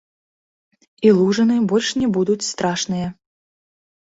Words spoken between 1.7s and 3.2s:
больш не будуць страшныя.